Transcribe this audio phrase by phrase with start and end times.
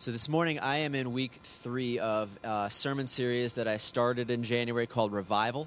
[0.00, 4.30] So this morning I am in week three of a sermon series that I started
[4.30, 5.66] in January called Revival.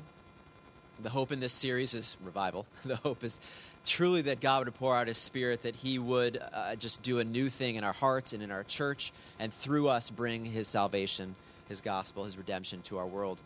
[1.04, 2.66] The hope in this series is revival.
[2.84, 3.40] The hope is
[3.86, 7.24] truly that God would pour out His Spirit, that He would uh, just do a
[7.24, 11.36] new thing in our hearts and in our church, and through us bring His salvation,
[11.70, 13.40] His gospel, His redemption to our world.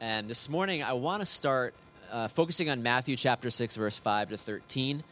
[0.00, 1.74] And this morning I want to start
[2.12, 5.02] uh, focusing on Matthew chapter 6, verse 5 to 13.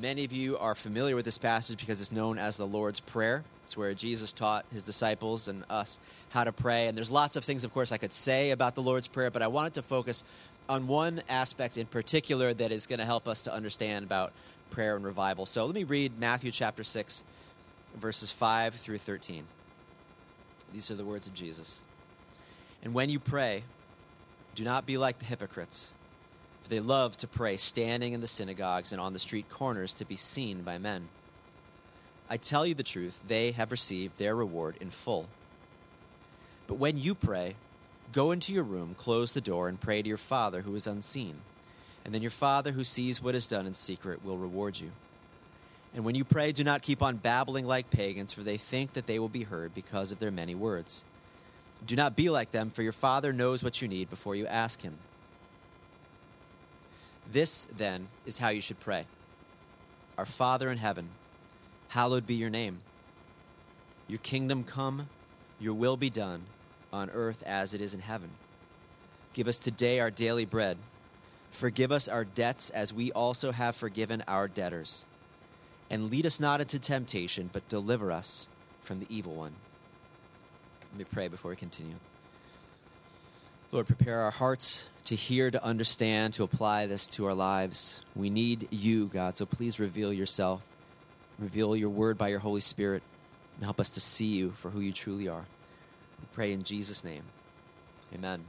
[0.00, 3.44] Many of you are familiar with this passage because it's known as the Lord's Prayer.
[3.68, 6.86] It's where Jesus taught his disciples and us how to pray.
[6.86, 9.42] And there's lots of things, of course, I could say about the Lord's Prayer, but
[9.42, 10.24] I wanted to focus
[10.70, 14.32] on one aspect in particular that is going to help us to understand about
[14.70, 15.44] prayer and revival.
[15.44, 17.24] So let me read Matthew chapter 6,
[17.94, 19.44] verses 5 through 13.
[20.72, 21.80] These are the words of Jesus.
[22.82, 23.64] And when you pray,
[24.54, 25.92] do not be like the hypocrites,
[26.62, 30.06] for they love to pray standing in the synagogues and on the street corners to
[30.06, 31.10] be seen by men.
[32.30, 35.28] I tell you the truth, they have received their reward in full.
[36.66, 37.54] But when you pray,
[38.12, 41.36] go into your room, close the door, and pray to your Father who is unseen.
[42.04, 44.90] And then your Father who sees what is done in secret will reward you.
[45.94, 49.06] And when you pray, do not keep on babbling like pagans, for they think that
[49.06, 51.04] they will be heard because of their many words.
[51.86, 54.82] Do not be like them, for your Father knows what you need before you ask
[54.82, 54.98] Him.
[57.30, 59.06] This, then, is how you should pray
[60.16, 61.08] Our Father in heaven,
[61.88, 62.78] hallowed be your name.
[64.06, 65.08] Your kingdom come,
[65.60, 66.42] your will be done,
[66.92, 68.30] on earth as it is in heaven.
[69.34, 70.78] Give us today our daily bread.
[71.50, 75.04] Forgive us our debts as we also have forgiven our debtors.
[75.90, 78.48] And lead us not into temptation, but deliver us
[78.82, 79.54] from the evil one.
[80.92, 81.96] Let me pray before we continue.
[83.70, 88.00] Lord, prepare our hearts to hear, to understand, to apply this to our lives.
[88.16, 90.62] We need you, God, so please reveal yourself
[91.38, 93.02] Reveal your word by your Holy Spirit
[93.56, 95.44] and help us to see you for who you truly are.
[96.20, 97.22] We pray in Jesus' name.
[98.14, 98.44] Amen.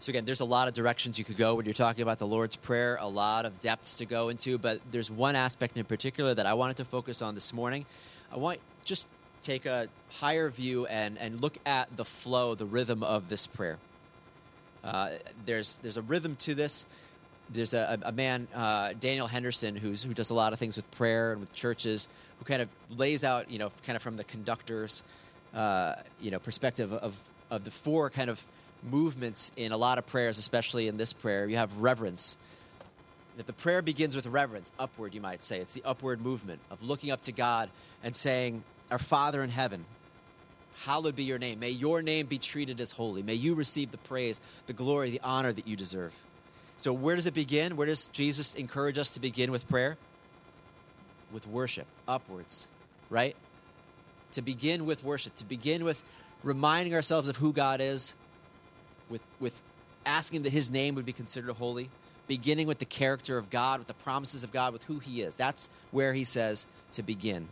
[0.00, 2.26] So, again, there's a lot of directions you could go when you're talking about the
[2.26, 6.32] Lord's Prayer, a lot of depths to go into, but there's one aspect in particular
[6.34, 7.84] that I wanted to focus on this morning.
[8.32, 9.06] I want just
[9.42, 13.78] take a higher view and, and look at the flow, the rhythm of this prayer.
[14.82, 15.10] Uh,
[15.44, 16.86] there's, there's a rhythm to this
[17.52, 20.88] there's a, a man, uh, Daniel Henderson, who's, who does a lot of things with
[20.92, 24.24] prayer and with churches, who kind of lays out, you know, kind of from the
[24.24, 25.02] conductor's,
[25.54, 27.14] uh, you know, perspective of,
[27.50, 28.44] of the four kind of
[28.88, 31.46] movements in a lot of prayers, especially in this prayer.
[31.46, 32.38] You have reverence.
[33.36, 35.58] That the prayer begins with reverence, upward, you might say.
[35.60, 37.70] It's the upward movement of looking up to God
[38.02, 39.86] and saying, Our Father in heaven,
[40.84, 41.60] hallowed be your name.
[41.60, 43.22] May your name be treated as holy.
[43.22, 46.14] May you receive the praise, the glory, the honor that you deserve.
[46.80, 47.76] So, where does it begin?
[47.76, 49.98] Where does Jesus encourage us to begin with prayer?
[51.30, 52.70] With worship, upwards,
[53.10, 53.36] right?
[54.32, 56.02] To begin with worship, to begin with
[56.42, 58.14] reminding ourselves of who God is,
[59.10, 59.60] with, with
[60.06, 61.90] asking that His name would be considered holy,
[62.26, 65.36] beginning with the character of God, with the promises of God, with who He is.
[65.36, 67.50] That's where He says to begin.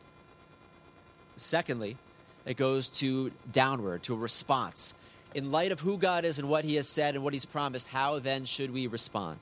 [1.37, 1.99] Secondly,
[2.47, 4.95] it goes to downward, to a response
[5.35, 7.89] in light of who God is and what He has said and what He's promised,
[7.89, 9.39] how then should we respond?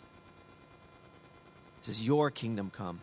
[1.80, 3.00] It says, Your kingdom come,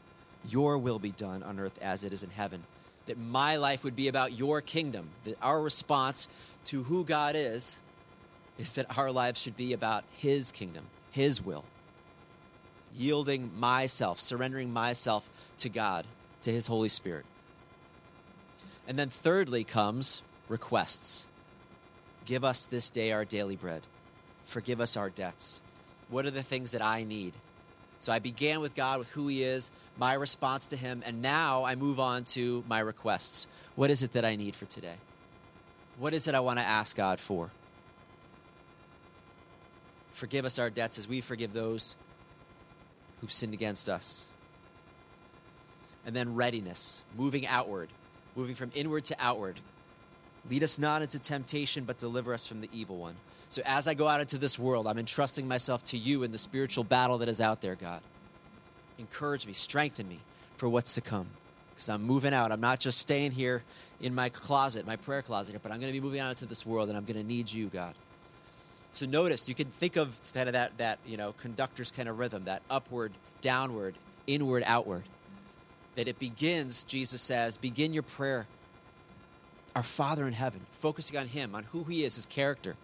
[0.47, 2.63] your will be done on earth as it is in heaven.
[3.05, 5.09] That my life would be about your kingdom.
[5.25, 6.29] That our response
[6.65, 7.77] to who God is
[8.57, 11.65] is that our lives should be about His kingdom, His will.
[12.95, 16.05] Yielding myself, surrendering myself to God,
[16.43, 17.25] to His Holy Spirit.
[18.87, 21.27] And then thirdly comes requests.
[22.25, 23.81] Give us this day our daily bread.
[24.45, 25.61] Forgive us our debts.
[26.09, 27.33] What are the things that I need?
[27.99, 31.63] So I began with God, with who He is, my response to Him, and now
[31.63, 33.47] I move on to my requests.
[33.75, 34.95] What is it that I need for today?
[35.97, 37.51] What is it I want to ask God for?
[40.11, 41.95] Forgive us our debts as we forgive those
[43.21, 44.29] who've sinned against us.
[46.05, 47.89] And then readiness, moving outward,
[48.35, 49.59] moving from inward to outward.
[50.49, 53.15] Lead us not into temptation, but deliver us from the evil one.
[53.49, 56.37] So as I go out into this world, I'm entrusting myself to you in the
[56.37, 58.01] spiritual battle that is out there, God.
[58.97, 60.19] Encourage me, strengthen me
[60.57, 61.27] for what's to come.
[61.73, 62.51] Because I'm moving out.
[62.51, 63.63] I'm not just staying here
[64.01, 66.65] in my closet, my prayer closet, but I'm going to be moving out into this
[66.65, 67.95] world and I'm going to need you, God.
[68.91, 72.19] So notice, you can think of kind of that, that you know, conductor's kind of
[72.19, 73.95] rhythm, that upward, downward,
[74.27, 75.03] inward, outward.
[75.95, 78.47] That it begins, Jesus says, begin your prayer
[79.75, 82.75] our Father in heaven, focusing on Him, on who He is, His character,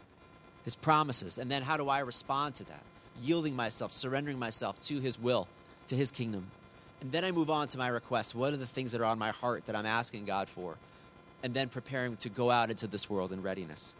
[0.63, 1.38] His promises.
[1.38, 2.83] And then how do I respond to that?
[3.21, 5.47] Yielding myself, surrendering myself to His will,
[5.88, 6.47] to His kingdom.
[7.01, 8.36] And then I move on to my requests.
[8.36, 10.75] What are the things that are on my heart that I'm asking God for?
[11.44, 13.95] and then preparing to go out into this world in readiness.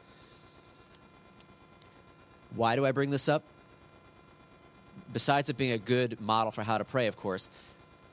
[2.56, 3.44] Why do I bring this up?
[5.14, 7.50] Besides it being a good model for how to pray, of course,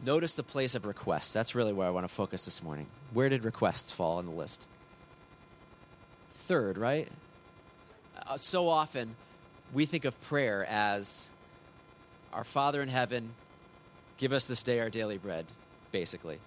[0.04, 1.34] notice the place of request.
[1.34, 2.86] That's really where I want to focus this morning.
[3.12, 4.68] Where did requests fall on the list?
[6.46, 7.08] Third, right?
[8.26, 9.16] Uh, so often
[9.72, 11.30] we think of prayer as
[12.32, 13.30] our Father in heaven,
[14.18, 15.46] give us this day our daily bread,
[15.90, 16.38] basically.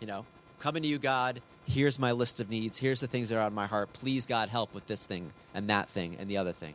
[0.00, 0.26] You know,
[0.60, 3.54] coming to you, God, here's my list of needs, here's the things that are on
[3.54, 3.92] my heart.
[3.92, 6.74] Please, God, help with this thing and that thing and the other thing.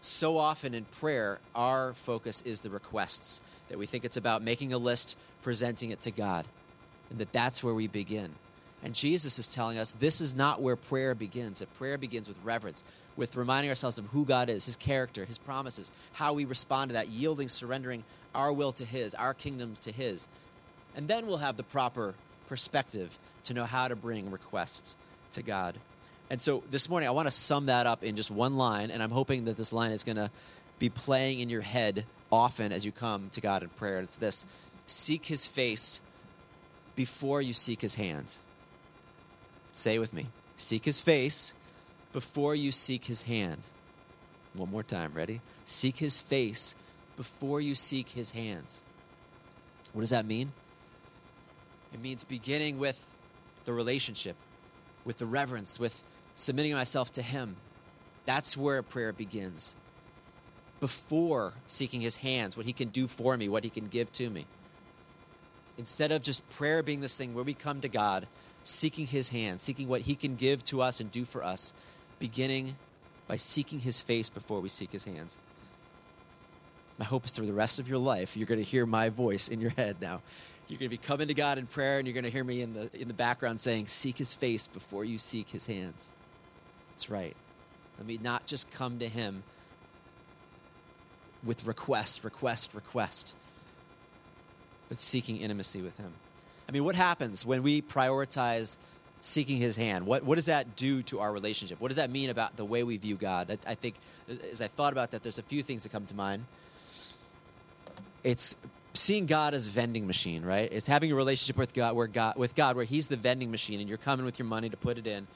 [0.00, 4.72] So often in prayer, our focus is the requests, that we think it's about making
[4.72, 6.46] a list, presenting it to God,
[7.10, 8.30] and that that's where we begin.
[8.82, 12.36] And Jesus is telling us this is not where prayer begins, that prayer begins with
[12.44, 12.84] reverence,
[13.16, 16.92] with reminding ourselves of who God is, His character, His promises, how we respond to
[16.94, 20.28] that, yielding, surrendering our will to His, our kingdoms to His.
[20.94, 22.14] And then we'll have the proper
[22.46, 24.96] perspective to know how to bring requests
[25.32, 25.76] to God.
[26.30, 29.02] And so this morning, I want to sum that up in just one line, and
[29.02, 30.30] I'm hoping that this line is going to
[30.78, 33.98] be playing in your head often as you come to God in prayer.
[33.98, 34.44] And it's this
[34.86, 36.00] Seek His face
[36.94, 38.36] before you seek His hand.
[39.72, 40.26] Say with me
[40.56, 41.54] Seek His face
[42.12, 43.60] before you seek His hand.
[44.54, 45.40] One more time, ready?
[45.64, 46.74] Seek His face
[47.16, 48.84] before you seek His hands.
[49.92, 50.52] What does that mean?
[51.92, 53.04] It means beginning with
[53.64, 54.36] the relationship,
[55.04, 56.02] with the reverence, with
[56.34, 57.56] submitting myself to Him.
[58.26, 59.76] That's where prayer begins.
[60.84, 64.28] Before seeking His hands, what He can do for me, what He can give to
[64.28, 64.44] me.
[65.78, 68.26] Instead of just prayer being this thing where we come to God
[68.64, 71.72] seeking His hand, seeking what He can give to us and do for us,
[72.18, 72.76] beginning
[73.26, 75.40] by seeking His face before we seek His hands.
[76.98, 79.48] My hope is through the rest of your life, you're going to hear my voice
[79.48, 80.20] in your head now.
[80.68, 82.60] You're going to be coming to God in prayer, and you're going to hear me
[82.60, 86.12] in the, in the background saying, Seek His face before you seek His hands.
[86.90, 87.34] That's right.
[87.96, 89.44] Let me not just come to Him
[91.44, 93.34] with request, request, request,
[94.88, 96.12] but seeking intimacy with Him.
[96.68, 98.76] I mean, what happens when we prioritize
[99.20, 100.06] seeking His hand?
[100.06, 101.80] What, what does that do to our relationship?
[101.80, 103.50] What does that mean about the way we view God?
[103.50, 103.96] I, I think,
[104.50, 106.44] as I thought about that, there's a few things that come to mind.
[108.22, 108.56] It's
[108.94, 110.70] seeing God as vending machine, right?
[110.72, 113.80] It's having a relationship with God where God with God where He's the vending machine
[113.80, 115.26] and you're coming with your money to put it in,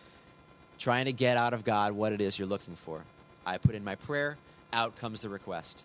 [0.79, 3.03] trying to get out of God what it is you're looking for.
[3.45, 4.37] I put in my prayer,
[4.73, 5.85] out comes the request.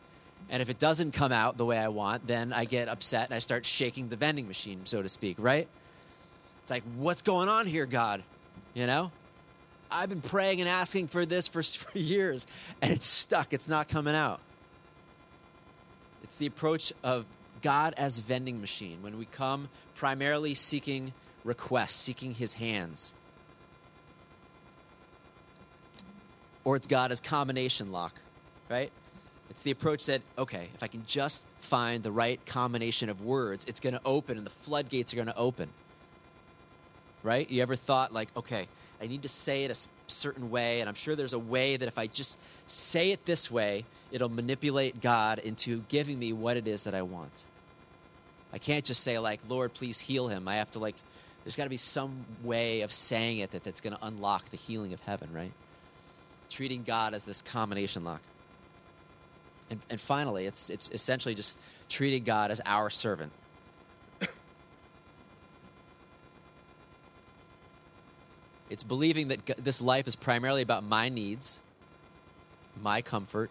[0.49, 3.33] And if it doesn't come out the way I want, then I get upset and
[3.33, 5.67] I start shaking the vending machine, so to speak, right?
[6.61, 8.23] It's like, what's going on here, God?
[8.73, 9.11] You know?
[9.91, 12.47] I've been praying and asking for this for, for years,
[12.81, 13.53] and it's stuck.
[13.53, 14.39] It's not coming out.
[16.23, 17.25] It's the approach of
[17.61, 21.13] God as vending machine when we come primarily seeking
[21.43, 23.15] requests, seeking his hands.
[26.63, 28.13] Or it's God as combination lock,
[28.69, 28.91] right?
[29.49, 33.65] It's the approach that, okay, if I can just find the right combination of words,
[33.67, 35.69] it's going to open and the floodgates are going to open.
[37.21, 37.49] Right?
[37.49, 38.67] You ever thought, like, okay,
[39.01, 41.87] I need to say it a certain way, and I'm sure there's a way that
[41.87, 42.37] if I just
[42.67, 47.01] say it this way, it'll manipulate God into giving me what it is that I
[47.01, 47.45] want.
[48.51, 50.47] I can't just say, like, Lord, please heal him.
[50.47, 50.95] I have to, like,
[51.43, 54.57] there's got to be some way of saying it that, that's going to unlock the
[54.57, 55.51] healing of heaven, right?
[56.49, 58.21] Treating God as this combination lock.
[59.73, 61.57] And, and finally, it's, it's essentially just
[61.89, 63.31] treating God as our servant.
[68.69, 71.59] it's believing that this life is primarily about my needs,
[72.83, 73.49] my comfort,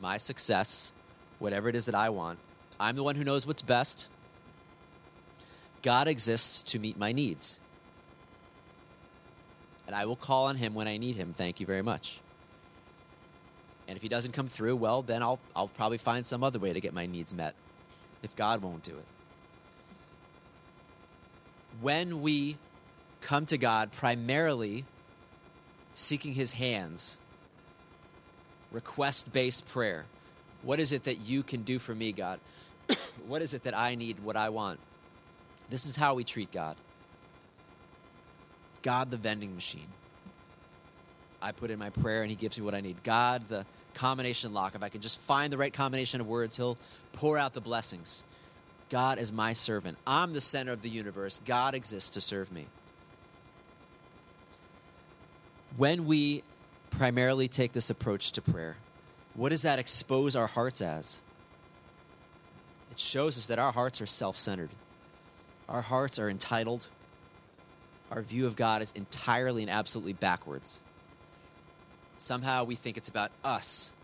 [0.00, 0.92] my success,
[1.40, 2.38] whatever it is that I want.
[2.78, 4.06] I'm the one who knows what's best.
[5.82, 7.58] God exists to meet my needs.
[9.88, 11.34] And I will call on him when I need him.
[11.36, 12.20] Thank you very much.
[13.90, 16.72] And if he doesn't come through, well, then I'll, I'll probably find some other way
[16.72, 17.56] to get my needs met
[18.22, 19.04] if God won't do it.
[21.80, 22.56] When we
[23.20, 24.84] come to God primarily
[25.92, 27.18] seeking his hands,
[28.70, 30.04] request based prayer,
[30.62, 32.38] what is it that you can do for me, God?
[33.26, 34.78] what is it that I need, what I want?
[35.68, 36.76] This is how we treat God
[38.82, 39.88] God, the vending machine.
[41.42, 43.02] I put in my prayer and he gives me what I need.
[43.02, 43.66] God, the
[44.00, 44.74] combination lock.
[44.74, 46.78] If I can just find the right combination of words, he'll
[47.12, 48.22] pour out the blessings.
[48.88, 49.98] God is my servant.
[50.06, 51.38] I'm the center of the universe.
[51.44, 52.66] God exists to serve me.
[55.76, 56.42] When we
[56.90, 58.76] primarily take this approach to prayer,
[59.34, 61.20] what does that expose our hearts as?
[62.90, 64.70] It shows us that our hearts are self centered.
[65.68, 66.88] Our hearts are entitled.
[68.10, 70.80] our view of God is entirely and absolutely backwards.
[72.20, 73.94] Somehow we think it's about us.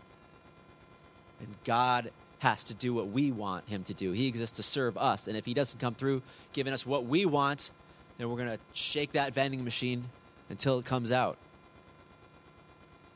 [1.39, 4.11] And God has to do what we want him to do.
[4.11, 5.27] He exists to serve us.
[5.27, 7.69] And if he doesn't come through giving us what we want,
[8.17, 10.05] then we're going to shake that vending machine
[10.49, 11.37] until it comes out.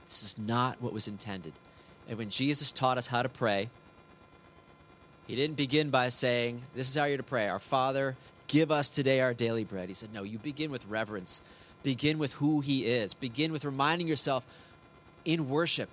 [0.07, 1.53] This is not what was intended.
[2.07, 3.71] And when Jesus taught us how to pray,
[5.25, 7.47] he didn't begin by saying, This is how you're to pray.
[7.47, 8.15] Our Father,
[8.45, 9.89] give us today our daily bread.
[9.89, 11.41] He said, No, you begin with reverence.
[11.81, 13.15] Begin with who He is.
[13.15, 14.45] Begin with reminding yourself
[15.25, 15.89] in worship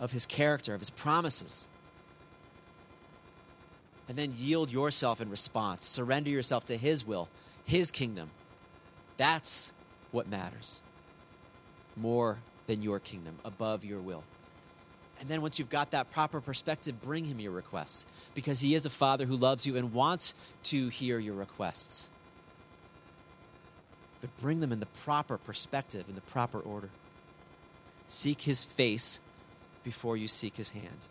[0.00, 1.68] of His character, of His promises.
[4.08, 5.86] And then yield yourself in response.
[5.86, 7.28] Surrender yourself to His will,
[7.64, 8.30] His kingdom.
[9.16, 9.72] That's
[10.10, 10.80] what matters
[11.96, 14.24] more than your kingdom, above your will.
[15.20, 18.84] And then once you've got that proper perspective, bring him your requests because he is
[18.84, 22.10] a father who loves you and wants to hear your requests.
[24.20, 26.88] But bring them in the proper perspective, in the proper order.
[28.06, 29.20] Seek his face
[29.82, 31.08] before you seek his hand.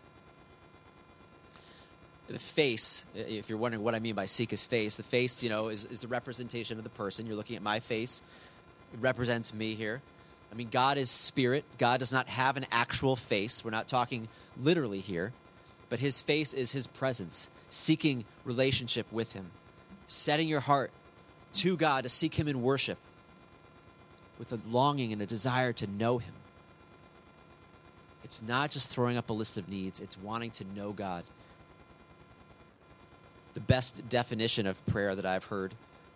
[2.26, 5.50] The face, if you're wondering what I mean by seek his face, the face, you
[5.50, 7.26] know, is, is the representation of the person.
[7.26, 8.22] You're looking at my face.
[8.94, 10.00] It represents me here.
[10.50, 11.64] I mean, God is spirit.
[11.78, 13.64] God does not have an actual face.
[13.64, 15.32] We're not talking literally here,
[15.90, 19.50] but his face is his presence, seeking relationship with him,
[20.06, 20.92] setting your heart
[21.54, 22.98] to God to seek him in worship
[24.38, 26.34] with a longing and a desire to know him.
[28.24, 31.24] It's not just throwing up a list of needs, it's wanting to know God.
[33.52, 35.74] The best definition of prayer that I've heard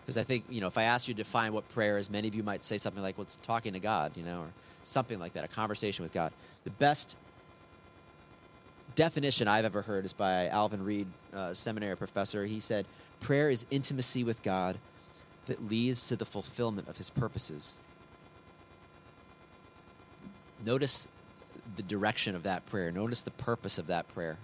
[0.08, 2.28] because I think, you know, if I asked you to define what prayer is, many
[2.28, 4.48] of you might say something like, well, it's talking to God, you know, or
[4.82, 6.32] something like that, a conversation with God.
[6.64, 7.18] The best
[8.94, 12.46] definition I've ever heard is by Alvin Reid, uh, seminary professor.
[12.46, 12.86] He said,
[13.20, 14.78] prayer is intimacy with God
[15.44, 17.76] that leads to the fulfillment of his purposes.
[20.64, 21.06] Notice
[21.76, 22.90] the direction of that prayer.
[22.90, 24.36] Notice the purpose of that prayer.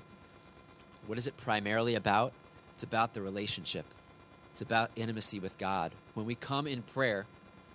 [1.07, 2.33] What is it primarily about?
[2.75, 3.85] It's about the relationship.
[4.51, 5.93] It's about intimacy with God.
[6.15, 7.27] When we come in prayer,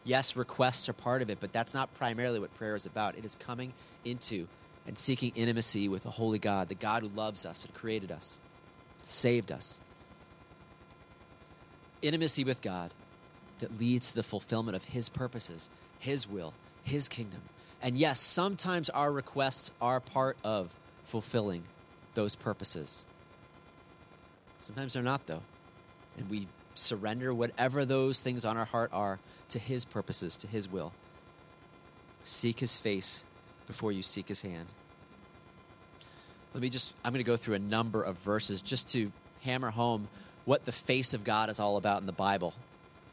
[0.04, 3.18] yes, requests are part of it, but that's not primarily what prayer is about.
[3.18, 3.74] It is coming
[4.06, 4.48] into
[4.88, 8.40] and seeking intimacy with the holy God, the God who loves us and created us,
[9.04, 9.82] saved us.
[12.02, 12.92] Intimacy with God
[13.60, 17.42] that leads to the fulfillment of His purposes, His will, His kingdom.
[17.82, 20.74] And yes, sometimes our requests are part of
[21.06, 21.64] fulfilling
[22.14, 23.06] those purposes.
[24.58, 25.42] Sometimes they're not, though.
[26.18, 29.20] And we surrender whatever those things on our heart are
[29.50, 30.92] to His purposes, to His will.
[32.24, 33.26] Seek His face
[33.68, 34.68] before you seek His hand.
[36.54, 39.12] Let me just, I'm going to go through a number of verses just to
[39.44, 40.08] hammer home
[40.46, 42.54] what the face of God is all about in the Bible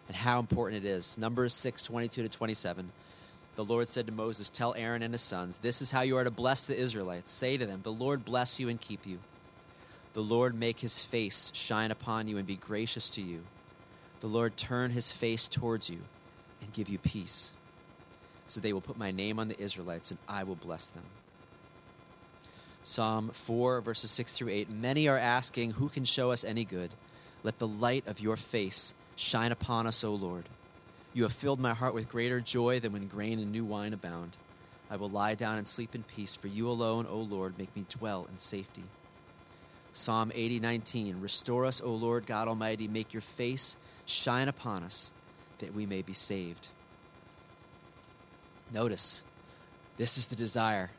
[0.09, 1.19] and how important it is.
[1.19, 2.91] Numbers 6, 22 to 27.
[3.57, 6.25] The Lord said to Moses, Tell Aaron and his sons, this is how you are
[6.25, 7.31] to bless the Israelites.
[7.31, 9.19] Say to them, The Lord bless you and keep you.
[10.13, 13.41] The Lord make his face shine upon you and be gracious to you.
[14.21, 15.99] The Lord turn his face towards you
[16.61, 17.53] and give you peace.
[18.47, 21.05] So they will put my name on the Israelites and I will bless them.
[22.85, 24.71] Psalm 4, verses 6 through 8.
[24.71, 26.91] Many are asking, Who can show us any good?
[27.43, 30.49] Let the light of your face shine upon us, O Lord.
[31.17, 34.37] You have filled my heart with greater joy than when grain and new wine abound.
[34.91, 37.87] I will lie down and sleep in peace, for you alone, O Lord, make me
[37.89, 38.85] dwell in safety.
[39.95, 41.23] Psalm 80, 19.
[41.23, 45.15] Restore us, O Lord God Almighty, make your face shine upon us
[45.61, 46.69] that we may be saved.
[48.71, 49.23] Notice,
[49.97, 50.91] this is the desire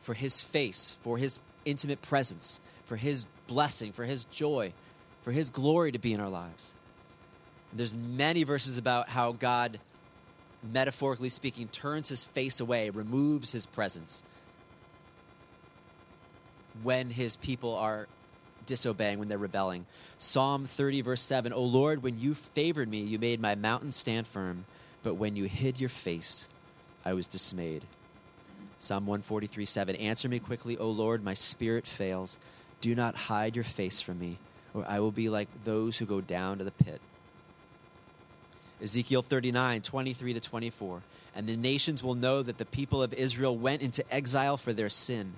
[0.00, 4.72] for his face, for his intimate presence, for his blessing, for his joy,
[5.20, 6.72] for his glory to be in our lives.
[7.76, 9.78] There's many verses about how God,
[10.62, 14.22] metaphorically speaking, turns his face away, removes his presence
[16.82, 18.06] when his people are
[18.66, 19.86] disobeying, when they're rebelling.
[20.18, 24.26] Psalm 30, verse 7 O Lord, when you favored me, you made my mountain stand
[24.26, 24.66] firm,
[25.02, 26.48] but when you hid your face,
[27.04, 27.84] I was dismayed.
[28.78, 32.38] Psalm 143, 7 Answer me quickly, O Lord, my spirit fails.
[32.80, 34.38] Do not hide your face from me,
[34.74, 37.00] or I will be like those who go down to the pit.
[38.82, 41.02] Ezekiel 39, 23 to 24.
[41.34, 44.88] And the nations will know that the people of Israel went into exile for their
[44.88, 45.34] sin,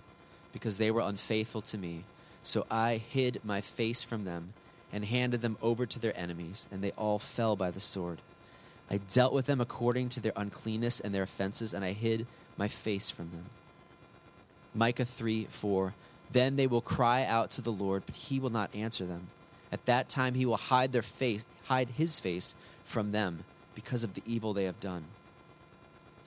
[0.52, 2.04] because they were unfaithful to me.
[2.42, 4.54] So I hid my face from them
[4.92, 8.20] and handed them over to their enemies, and they all fell by the sword.
[8.90, 12.26] I dealt with them according to their uncleanness and their offenses, and I hid
[12.56, 13.46] my face from them.
[14.74, 15.94] Micah 3 4.
[16.30, 19.28] Then they will cry out to the Lord, but he will not answer them.
[19.72, 22.54] At that time he will hide their face, hide his face
[22.88, 25.04] from them, because of the evil they have done.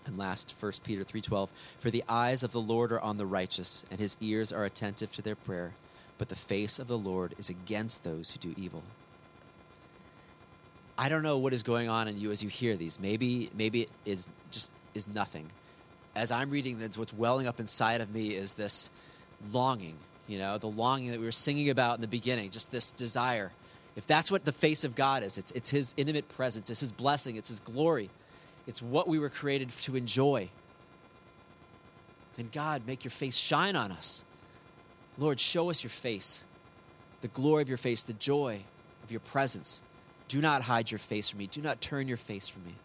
[0.05, 1.49] And last, 1 Peter 3:12,
[1.79, 5.11] for the eyes of the Lord are on the righteous, and his ears are attentive
[5.13, 5.73] to their prayer,
[6.17, 8.83] but the face of the Lord is against those who do evil.
[10.97, 12.99] I don't know what is going on in you as you hear these.
[12.99, 15.49] Maybe maybe it is just is nothing.
[16.15, 18.91] As I'm reading this, what's welling up inside of me is this
[19.51, 22.91] longing, you know, the longing that we were singing about in the beginning, just this
[22.91, 23.51] desire.
[23.95, 26.91] If that's what the face of God is, it's, it's His intimate presence, it's His
[26.91, 28.09] blessing, it's His glory,
[28.67, 30.49] it's what we were created to enjoy.
[32.37, 34.23] Then, God, make your face shine on us.
[35.17, 36.45] Lord, show us your face,
[37.21, 38.61] the glory of your face, the joy
[39.03, 39.83] of your presence.
[40.29, 41.47] Do not hide your face from me.
[41.47, 42.75] Do not turn your face from me.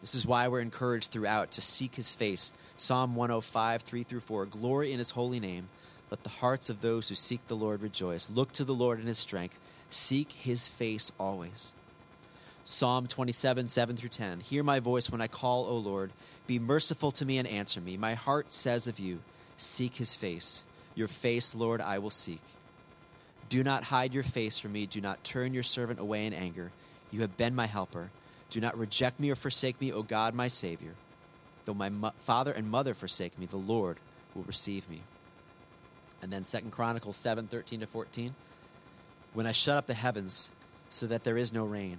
[0.00, 2.52] This is why we're encouraged throughout to seek his face.
[2.76, 4.46] Psalm 105, 3 through 4.
[4.46, 5.68] Glory in his holy name.
[6.10, 8.30] Let the hearts of those who seek the Lord rejoice.
[8.30, 9.58] Look to the Lord in his strength.
[9.90, 11.74] Seek his face always.
[12.64, 14.40] Psalm 27, 7 through 10.
[14.40, 16.12] Hear my voice when I call, O Lord.
[16.46, 17.96] Be merciful to me and answer me.
[17.96, 19.20] My heart says of you,
[19.56, 20.64] Seek his face.
[20.94, 22.40] Your face, Lord, I will seek.
[23.48, 24.86] Do not hide your face from me.
[24.86, 26.70] Do not turn your servant away in anger.
[27.10, 28.10] You have been my helper.
[28.50, 30.94] Do not reject me or forsake me, O God, my Savior.
[31.64, 33.98] Though my mo- father and mother forsake me, the Lord
[34.34, 35.00] will receive me.
[36.22, 38.34] And then Second Chronicles 7 13 to 14.
[39.34, 40.50] When I shut up the heavens
[40.90, 41.98] so that there is no rain,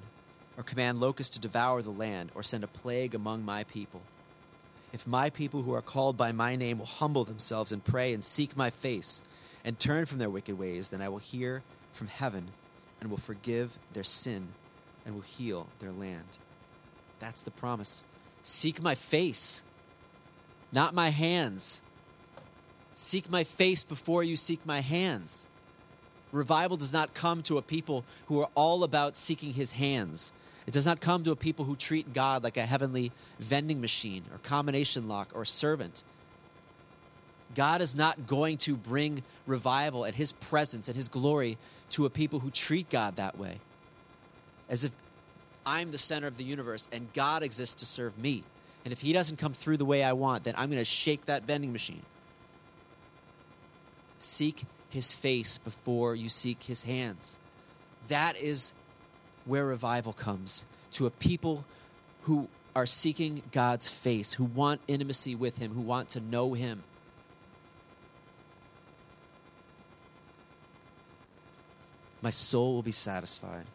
[0.57, 4.01] or command locusts to devour the land, or send a plague among my people,
[4.91, 8.23] if my people who are called by my name will humble themselves and pray and
[8.23, 9.21] seek my face,
[9.63, 12.47] and turn from their wicked ways, then I will hear from heaven
[12.99, 14.49] and will forgive their sin
[15.05, 16.37] and will heal their land.
[17.19, 18.03] That's the promise.
[18.43, 19.61] Seek my face,
[20.71, 21.81] not my hands.
[22.93, 25.47] Seek my face before you seek my hands.
[26.31, 30.31] Revival does not come to a people who are all about seeking his hands.
[30.67, 34.23] It does not come to a people who treat God like a heavenly vending machine
[34.31, 36.03] or combination lock or servant.
[37.55, 41.57] God is not going to bring revival and his presence and his glory
[41.91, 43.59] to a people who treat God that way.
[44.69, 44.91] As if
[45.65, 48.43] I'm the center of the universe and God exists to serve me.
[48.85, 51.25] And if he doesn't come through the way I want, then I'm going to shake
[51.25, 52.03] that vending machine.
[54.19, 57.37] Seek his face before you seek his hands.
[58.07, 58.73] That is
[59.45, 61.65] where revival comes to a people
[62.23, 66.83] who are seeking God's face, who want intimacy with him, who want to know him.
[72.21, 73.65] My soul will be satisfied.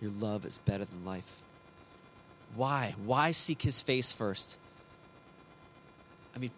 [0.00, 1.42] Your love is better than life.
[2.54, 2.94] Why?
[3.04, 4.56] Why seek his face first?
[6.34, 6.50] I mean,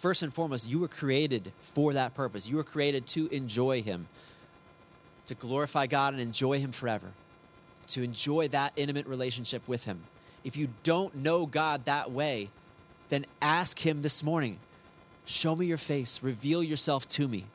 [0.00, 2.48] first and foremost, you were created for that purpose.
[2.48, 4.08] You were created to enjoy him,
[5.26, 7.12] to glorify God and enjoy him forever,
[7.88, 10.02] to enjoy that intimate relationship with him.
[10.42, 12.48] If you don't know God that way,
[13.10, 14.58] then ask him this morning
[15.26, 17.46] show me your face, reveal yourself to me.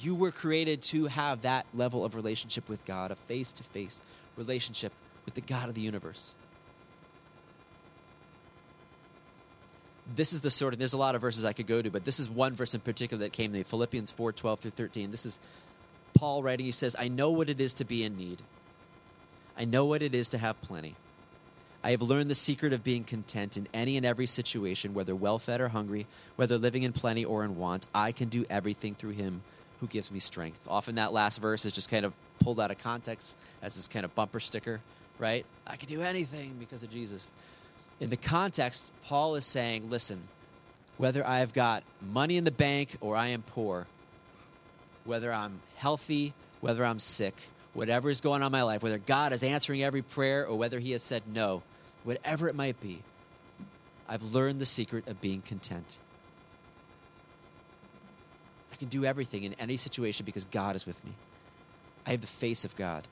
[0.00, 4.00] You were created to have that level of relationship with God, a face to face
[4.36, 4.92] relationship
[5.24, 6.34] with the God of the universe.
[10.14, 12.04] This is the sort of, there's a lot of verses I could go to, but
[12.04, 15.10] this is one verse in particular that came to me Philippians 4 12 through 13.
[15.10, 15.38] This is
[16.14, 16.66] Paul writing.
[16.66, 18.42] He says, I know what it is to be in need,
[19.56, 20.96] I know what it is to have plenty.
[21.82, 25.38] I have learned the secret of being content in any and every situation, whether well
[25.38, 27.86] fed or hungry, whether living in plenty or in want.
[27.94, 29.42] I can do everything through him
[29.80, 30.60] who gives me strength.
[30.68, 34.04] Often that last verse is just kind of pulled out of context as this kind
[34.04, 34.80] of bumper sticker,
[35.18, 35.46] right?
[35.66, 37.26] I can do anything because of Jesus.
[38.00, 40.22] In the context, Paul is saying, listen,
[40.96, 43.86] whether I've got money in the bank or I am poor,
[45.04, 47.34] whether I'm healthy, whether I'm sick,
[47.74, 50.78] whatever is going on in my life, whether God is answering every prayer or whether
[50.78, 51.62] he has said no,
[52.04, 53.02] whatever it might be,
[54.08, 55.98] I've learned the secret of being content.
[58.72, 61.12] I can do everything in any situation because God is with me.
[62.06, 63.06] I have the face of God.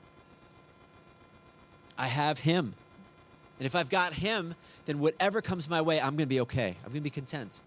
[1.97, 2.73] I have Him.
[3.59, 6.77] And if I've got Him, then whatever comes my way, I'm going to be okay.
[6.83, 7.61] I'm going to be content.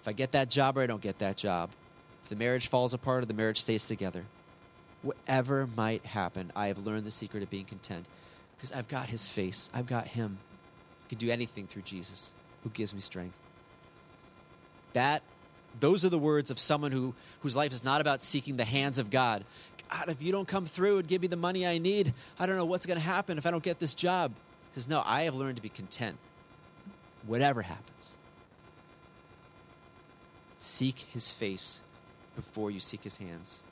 [0.00, 1.70] If I get that job or I don't get that job,
[2.22, 4.24] if the marriage falls apart or the marriage stays together,
[5.02, 8.06] whatever might happen, I have learned the secret of being content
[8.56, 9.68] because I've got His face.
[9.74, 10.38] I've got Him.
[11.06, 13.36] I can do anything through Jesus who gives me strength.
[14.94, 15.22] That
[15.78, 18.98] those are the words of someone who whose life is not about seeking the hands
[18.98, 19.44] of God.
[19.90, 22.56] God, if you don't come through and give me the money I need, I don't
[22.56, 24.32] know what's going to happen if I don't get this job.
[24.72, 26.16] He says, No, I have learned to be content,
[27.26, 28.16] whatever happens.
[30.58, 31.82] Seek his face
[32.36, 33.62] before you seek his hands.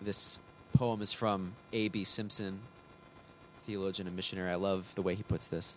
[0.00, 0.38] This
[0.72, 2.04] poem is from A.B.
[2.04, 2.60] Simpson,
[3.66, 4.50] theologian and missionary.
[4.50, 5.76] I love the way he puts this.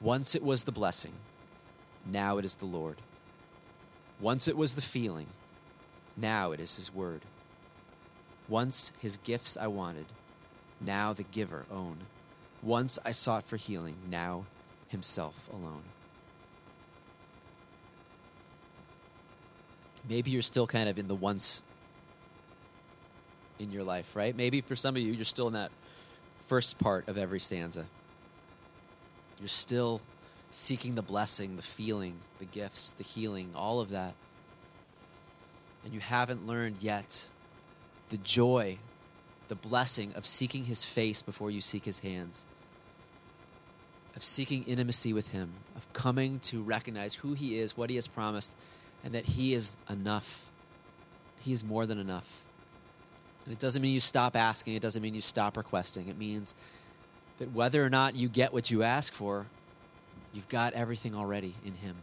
[0.00, 1.12] Once it was the blessing,
[2.04, 2.96] now it is the Lord.
[4.20, 5.26] Once it was the feeling,
[6.20, 7.22] now it is His word.
[8.48, 10.06] Once His gifts I wanted,
[10.80, 11.98] now the giver own.
[12.62, 14.46] Once I sought for healing, now
[14.88, 15.82] Himself alone.
[20.08, 21.60] Maybe you're still kind of in the once
[23.58, 24.34] in your life, right?
[24.34, 25.70] Maybe for some of you, you're still in that
[26.46, 27.84] first part of every stanza.
[29.38, 30.00] You're still
[30.50, 34.14] seeking the blessing, the feeling, the gifts, the healing, all of that.
[35.88, 37.28] And you haven't learned yet
[38.10, 38.76] the joy,
[39.48, 42.44] the blessing of seeking his face before you seek his hands,
[44.14, 48.06] of seeking intimacy with him, of coming to recognize who he is, what he has
[48.06, 48.54] promised,
[49.02, 50.50] and that he is enough.
[51.40, 52.44] He is more than enough.
[53.46, 56.08] And it doesn't mean you stop asking, it doesn't mean you stop requesting.
[56.08, 56.54] It means
[57.38, 59.46] that whether or not you get what you ask for,
[60.34, 61.96] you've got everything already in Him.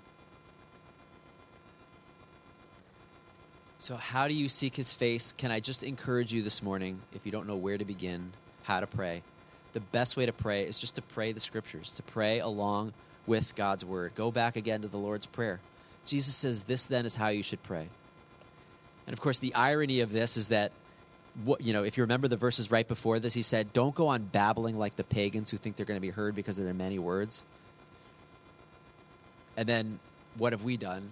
[3.86, 5.32] So, how do you seek His face?
[5.38, 8.32] Can I just encourage you this morning, if you don't know where to begin,
[8.64, 9.22] how to pray?
[9.74, 12.94] The best way to pray is just to pray the scriptures, to pray along
[13.28, 14.14] with God's word.
[14.16, 15.60] Go back again to the Lord's Prayer.
[16.04, 17.88] Jesus says, This then is how you should pray.
[19.06, 20.72] And of course, the irony of this is that
[21.60, 24.24] you know, if you remember the verses right before this, he said, "Don't go on
[24.24, 26.98] babbling like the pagans who think they're going to be heard because of their many
[26.98, 27.44] words."
[29.56, 30.00] And then,
[30.38, 31.12] what have we done?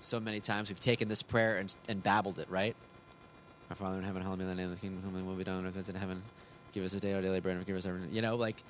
[0.00, 2.74] So many times we've taken this prayer and, and babbled it, right?
[3.68, 4.70] Our Father in heaven, hallowed be thy name.
[4.70, 6.22] The kingdom come, will be done on earth as in heaven.
[6.72, 8.62] Give us a day our daily bread, and give us our, you know, like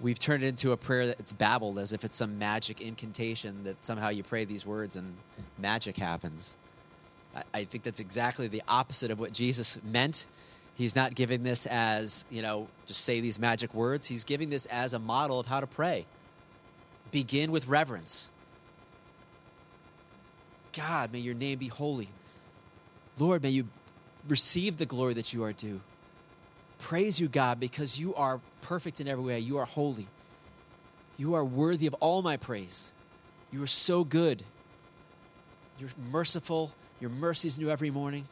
[0.00, 3.84] we've turned it into a prayer that's babbled as if it's some magic incantation that
[3.84, 5.14] somehow you pray these words and
[5.58, 6.56] magic happens.
[7.52, 10.26] I think that's exactly the opposite of what Jesus meant.
[10.76, 14.06] He's not giving this as, you know, just say these magic words.
[14.06, 16.06] He's giving this as a model of how to pray.
[17.10, 18.30] Begin with reverence.
[20.76, 22.08] God, may your name be holy.
[23.18, 23.68] Lord, may you
[24.28, 25.80] receive the glory that you are due.
[26.78, 29.38] Praise you, God, because you are perfect in every way.
[29.38, 30.08] You are holy.
[31.16, 32.92] You are worthy of all my praise.
[33.52, 34.42] You are so good.
[35.78, 38.26] You're merciful your mercies new every morning.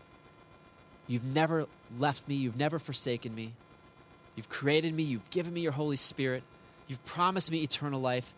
[1.06, 1.66] You've never
[1.98, 2.36] left me.
[2.36, 3.52] You've never forsaken me.
[4.34, 5.02] You've created me.
[5.02, 6.42] You've given me your Holy Spirit.
[6.86, 8.34] You've promised me eternal life.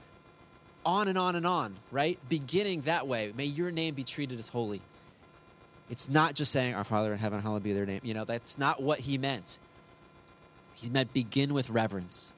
[0.86, 2.18] On and on and on, right?
[2.28, 3.32] Beginning that way.
[3.36, 4.82] May your name be treated as holy.
[5.90, 8.00] It's not just saying, Our Father in heaven, hallowed be their name.
[8.02, 9.58] You know, that's not what he meant.
[10.74, 12.32] He meant begin with reverence.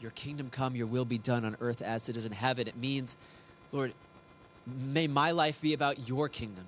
[0.00, 2.68] Your kingdom come, your will be done on earth as it is in heaven.
[2.68, 3.16] It means,
[3.72, 3.94] Lord,
[4.66, 6.64] May my life be about your kingdom,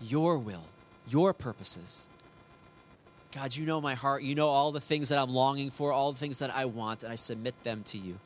[0.00, 0.64] your will,
[1.06, 2.08] your purposes.
[3.30, 4.22] God, you know my heart.
[4.22, 7.02] You know all the things that I'm longing for, all the things that I want,
[7.02, 8.18] and I submit them to you.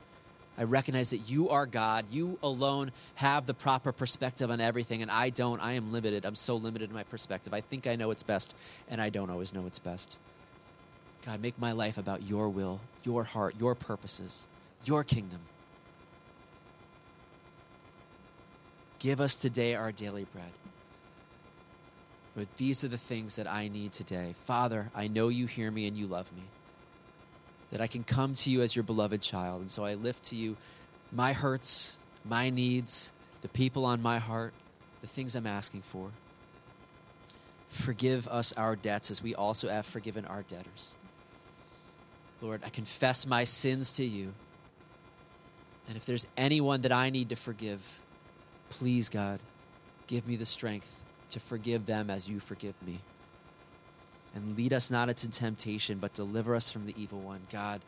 [0.59, 2.07] I recognize that you are God.
[2.11, 5.61] You alone have the proper perspective on everything, and I don't.
[5.61, 6.25] I am limited.
[6.25, 7.55] I'm so limited in my perspective.
[7.55, 8.55] I think I know what's best,
[8.89, 10.19] and I don't always know what's best.
[11.25, 14.47] God, make my life about your will, your heart, your purposes,
[14.85, 15.41] your kingdom.
[18.99, 20.53] Give us today our daily bread.
[22.37, 24.35] But these are the things that I need today.
[24.45, 26.43] Father, I know you hear me and you love me.
[27.73, 29.63] That I can come to you as your beloved child.
[29.63, 30.57] And so I lift to you
[31.11, 34.55] my hurts, my needs, the people on my heart,
[35.01, 36.11] the things I'm asking for.
[37.69, 40.95] Forgive us our debts as we also have forgiven our debtors.
[42.41, 44.33] Lord, I confess my sins to you.
[45.89, 47.81] And if there's anyone that I need to forgive,
[48.73, 49.39] Please, God,
[50.07, 53.01] give me the strength to forgive them as you forgive me.
[54.35, 57.41] And lead us not into temptation, but deliver us from the evil one.
[57.51, 57.83] God,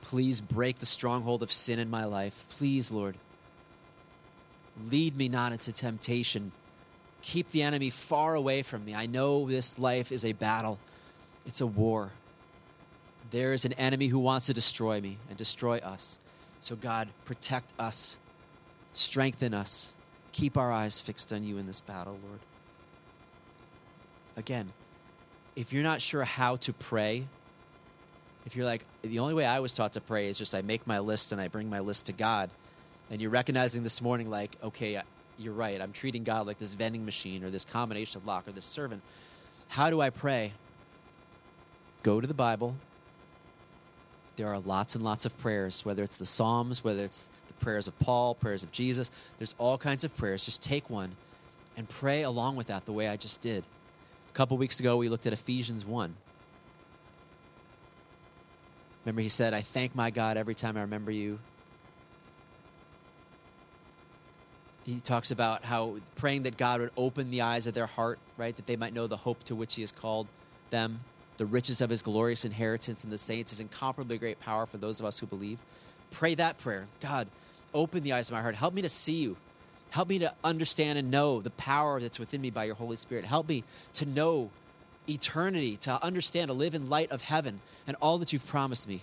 [0.00, 2.46] please break the stronghold of sin in my life.
[2.48, 3.16] Please, Lord,
[4.90, 6.52] lead me not into temptation.
[7.22, 8.94] Keep the enemy far away from me.
[8.94, 10.78] I know this life is a battle,
[11.46, 12.10] it's a war.
[13.30, 16.18] There is an enemy who wants to destroy me and destroy us.
[16.60, 18.18] So, God, protect us,
[18.94, 19.94] strengthen us
[20.38, 22.38] keep our eyes fixed on you in this battle, Lord.
[24.36, 24.70] Again,
[25.58, 27.26] if you're not sure how to pray,
[28.46, 30.86] if you're like, the only way I was taught to pray is just I make
[30.86, 32.50] my list and I bring my list to God,
[33.10, 35.02] and you're recognizing this morning, like, okay,
[35.36, 38.52] you're right, I'm treating God like this vending machine or this combination of lock or
[38.52, 39.02] this servant.
[39.66, 40.52] How do I pray?
[42.04, 42.76] Go to the Bible.
[44.36, 47.88] There are lots and lots of prayers, whether it's the Psalms, whether it's the prayers
[47.88, 49.10] of Paul, prayers of Jesus.
[49.38, 50.44] There's all kinds of prayers.
[50.44, 51.16] Just take one
[51.76, 53.64] and pray along with that the way I just did.
[54.28, 56.14] A couple weeks ago, we looked at Ephesians 1.
[59.04, 61.38] Remember, he said, I thank my God every time I remember you.
[64.84, 68.54] He talks about how praying that God would open the eyes of their heart, right?
[68.56, 70.26] That they might know the hope to which he has called
[70.70, 71.00] them,
[71.36, 75.00] the riches of his glorious inheritance in the saints, his incomparably great power for those
[75.00, 75.58] of us who believe.
[76.10, 76.86] Pray that prayer.
[77.00, 77.28] God,
[77.74, 78.54] open the eyes of my heart.
[78.54, 79.36] Help me to see you.
[79.90, 83.24] Help me to understand and know the power that's within me by your Holy Spirit.
[83.24, 84.50] Help me to know
[85.08, 89.02] eternity, to understand, to live in light of heaven and all that you've promised me.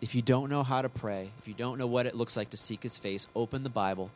[0.00, 2.50] If you don't know how to pray, if you don't know what it looks like
[2.50, 4.10] to seek his face, open the Bible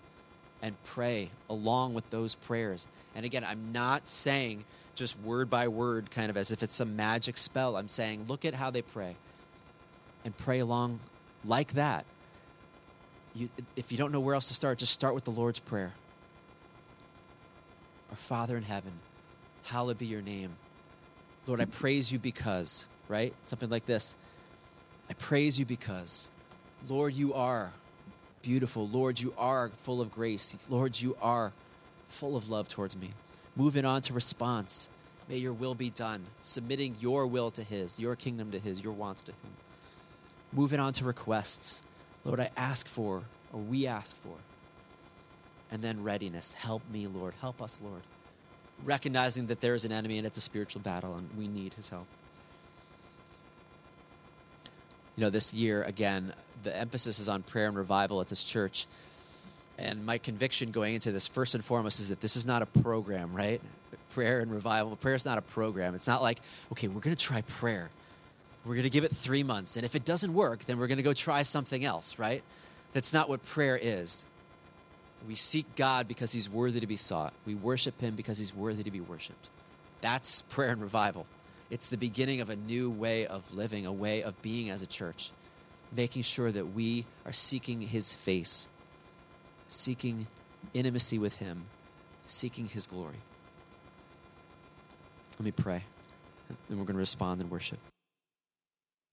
[0.62, 2.88] and pray along with those prayers.
[3.14, 4.64] And again, I'm not saying
[4.94, 7.76] just word by word, kind of as if it's some magic spell.
[7.76, 9.16] I'm saying look at how they pray
[10.24, 10.98] and pray along
[11.46, 12.04] like that.
[13.34, 15.92] You, if you don't know where else to start, just start with the Lord's Prayer.
[18.10, 18.92] Our Father in heaven,
[19.64, 20.56] hallowed be your name.
[21.46, 23.34] Lord, I praise you because, right?
[23.44, 24.16] Something like this.
[25.08, 26.28] I praise you because,
[26.88, 27.72] Lord, you are
[28.42, 28.88] beautiful.
[28.88, 30.56] Lord, you are full of grace.
[30.68, 31.52] Lord, you are
[32.08, 33.10] full of love towards me.
[33.54, 34.88] Moving on to response.
[35.28, 38.92] May your will be done, submitting your will to His, your kingdom to His, your
[38.92, 39.65] wants to Him.
[40.52, 41.82] Moving on to requests.
[42.24, 44.34] Lord, I ask for, or we ask for.
[45.70, 46.52] And then readiness.
[46.52, 47.34] Help me, Lord.
[47.40, 48.02] Help us, Lord.
[48.84, 51.88] Recognizing that there is an enemy and it's a spiritual battle and we need His
[51.88, 52.06] help.
[55.16, 58.86] You know, this year, again, the emphasis is on prayer and revival at this church.
[59.78, 62.66] And my conviction going into this, first and foremost, is that this is not a
[62.66, 63.60] program, right?
[64.12, 64.96] Prayer and revival.
[64.96, 65.94] Prayer is not a program.
[65.94, 66.38] It's not like,
[66.72, 67.90] okay, we're going to try prayer.
[68.66, 69.76] We're going to give it three months.
[69.76, 72.42] And if it doesn't work, then we're going to go try something else, right?
[72.92, 74.24] That's not what prayer is.
[75.28, 77.32] We seek God because he's worthy to be sought.
[77.46, 79.50] We worship him because he's worthy to be worshiped.
[80.00, 81.26] That's prayer and revival.
[81.70, 84.86] It's the beginning of a new way of living, a way of being as a
[84.86, 85.32] church,
[85.94, 88.68] making sure that we are seeking his face
[89.68, 90.26] seeking
[90.74, 91.64] intimacy with Him,
[92.26, 93.20] seeking His glory.
[95.38, 95.84] Let me pray,
[96.48, 97.78] and we're going to respond in worship.